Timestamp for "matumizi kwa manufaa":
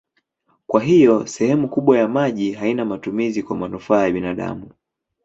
2.85-4.03